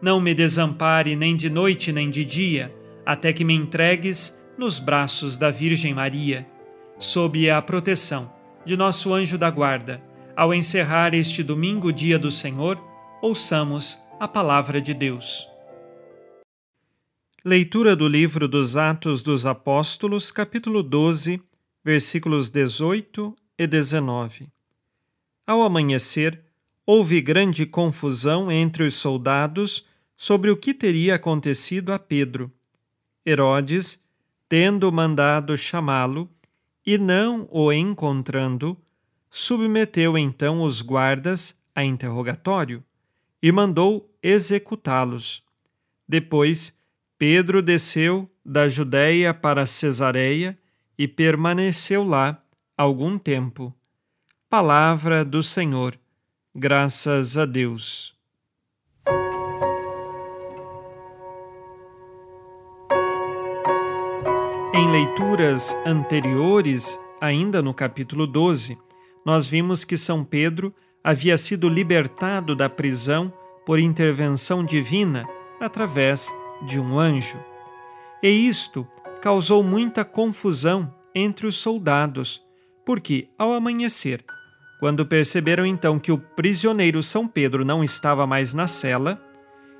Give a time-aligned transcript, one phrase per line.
[0.00, 5.36] não me desampare nem de noite nem de dia, até que me entregues nos braços
[5.36, 6.46] da Virgem Maria.
[6.98, 8.32] Sob a proteção
[8.64, 10.02] de nosso anjo da guarda,
[10.36, 12.78] ao encerrar este domingo, dia do Senhor,
[13.22, 15.48] ouçamos a palavra de Deus.
[17.44, 21.42] Leitura do livro dos Atos dos Apóstolos, capítulo 12,
[21.84, 24.48] versículos 18 e 19.
[25.46, 26.42] Ao amanhecer,
[26.84, 29.87] houve grande confusão entre os soldados
[30.18, 32.52] sobre o que teria acontecido a Pedro.
[33.24, 34.04] Herodes,
[34.48, 36.28] tendo mandado chamá-lo
[36.84, 38.76] e não o encontrando,
[39.30, 42.82] submeteu então os guardas a interrogatório
[43.40, 45.44] e mandou executá-los.
[46.08, 46.76] Depois,
[47.16, 50.58] Pedro desceu da Judéia para Cesareia
[50.98, 52.42] e permaneceu lá
[52.76, 53.72] algum tempo.
[54.50, 55.96] Palavra do Senhor.
[56.52, 58.17] Graças a Deus.
[64.74, 68.76] Em leituras anteriores, ainda no capítulo 12,
[69.24, 73.32] nós vimos que São Pedro havia sido libertado da prisão
[73.64, 75.26] por intervenção divina
[75.58, 76.32] através
[76.66, 77.38] de um anjo.
[78.22, 78.86] E isto
[79.22, 82.42] causou muita confusão entre os soldados,
[82.84, 84.22] porque, ao amanhecer,
[84.78, 89.18] quando perceberam então que o prisioneiro São Pedro não estava mais na cela,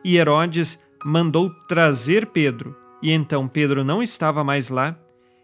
[0.02, 4.98] e Herodes mandou trazer Pedro, e então Pedro não estava mais lá,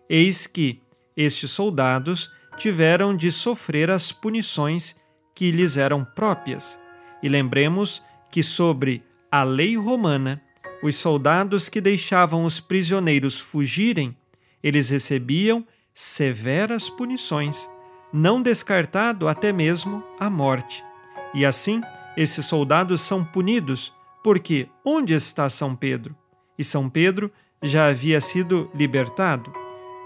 [0.08, 0.80] eis que
[1.16, 4.96] estes soldados tiveram de sofrer as punições
[5.34, 6.78] que lhes eram próprias.
[7.22, 10.42] E lembremos que sobre a lei romana
[10.82, 14.14] os soldados que deixavam os prisioneiros fugirem,
[14.62, 17.70] eles recebiam severas punições,
[18.12, 20.84] não descartado até mesmo a morte.
[21.32, 21.80] E assim,
[22.16, 26.14] esses soldados são punidos, porque onde está São Pedro?
[26.58, 27.30] E São Pedro
[27.62, 29.52] já havia sido libertado.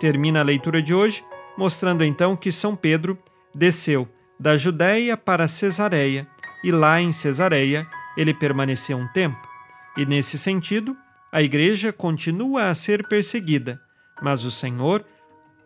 [0.01, 1.25] Termina a leitura de hoje
[1.57, 3.19] mostrando então que São Pedro
[3.55, 6.29] desceu da Judéia para Cesareia
[6.63, 7.87] e lá em Cesareia
[8.17, 9.49] ele permaneceu um tempo.
[9.97, 10.97] E nesse sentido,
[11.33, 13.81] a Igreja continua a ser perseguida,
[14.23, 15.05] mas o Senhor,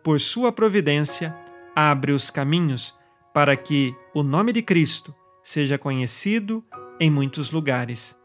[0.03, 1.35] por sua providência,
[1.75, 2.95] abre os caminhos
[3.33, 5.13] para que o nome de Cristo
[5.43, 6.63] seja conhecido
[6.99, 8.17] em muitos lugares.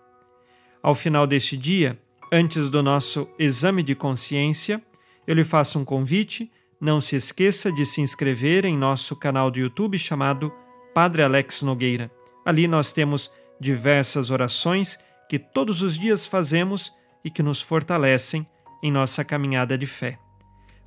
[0.83, 2.01] Ao final deste dia,
[2.33, 4.83] antes do nosso exame de consciência,
[5.27, 6.51] eu lhe faço um convite.
[6.81, 10.53] Não se esqueça de se inscrever em nosso canal do YouTube chamado
[10.95, 12.11] Padre Alex Nogueira.
[12.45, 13.31] Ali nós temos
[13.61, 14.99] diversas orações
[15.29, 16.93] que todos os dias fazemos
[17.25, 18.47] e que nos fortalecem
[18.83, 20.19] em nossa caminhada de fé.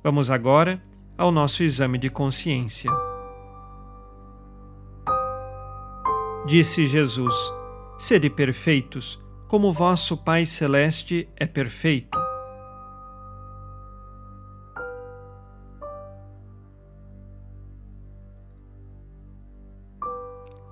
[0.02, 0.82] Vamos agora
[1.16, 2.90] ao nosso exame de consciência.
[6.46, 7.34] Disse Jesus:
[7.98, 9.20] Sede perfeitos,
[9.52, 12.18] como vosso Pai Celeste é perfeito.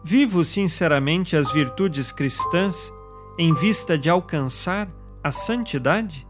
[0.03, 2.91] Vivo sinceramente as virtudes cristãs
[3.39, 4.89] em vista de alcançar
[5.23, 6.27] a santidade?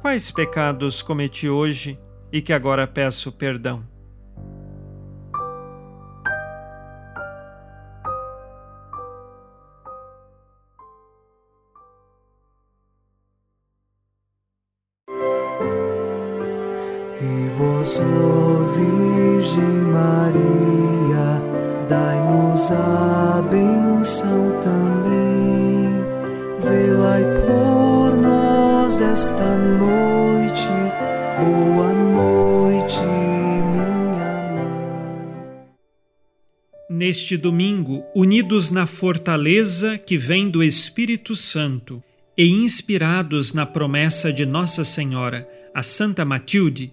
[0.00, 2.00] Quais pecados cometi hoje
[2.32, 3.97] e que agora peço perdão?
[17.20, 21.42] Vós, ó Virgem Maria,
[21.88, 25.88] dai-nos a benção também.
[26.62, 30.68] Velai por nós esta noite.
[31.40, 35.66] Boa noite, minha mãe.
[36.88, 42.00] Neste domingo, unidos na fortaleza que vem do Espírito Santo
[42.36, 46.92] e inspirados na promessa de Nossa Senhora, a Santa Matilde,